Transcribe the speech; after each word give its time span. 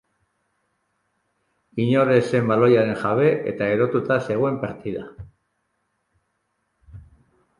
Inor 1.83 2.13
ez 2.13 2.21
zen 2.37 2.47
baloiaren 2.51 2.97
jabe 3.03 3.27
eta 3.51 3.67
erotuta 3.75 4.19
zegoen 4.31 4.57
partida. 4.63 5.03